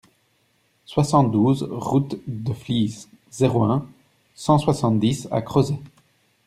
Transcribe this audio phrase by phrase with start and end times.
[0.87, 3.87] soixante-douze route de Flies, zéro un,
[4.33, 5.77] cent soixante-dix à Crozet